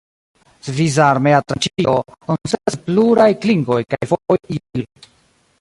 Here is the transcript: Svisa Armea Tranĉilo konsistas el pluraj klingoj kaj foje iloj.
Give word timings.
Svisa 0.67 1.03
Armea 1.15 1.41
Tranĉilo 1.53 1.93
konsistas 2.29 2.79
el 2.79 2.81
pluraj 2.89 3.31
klingoj 3.45 3.81
kaj 3.97 4.03
foje 4.15 4.59
iloj. 4.59 4.89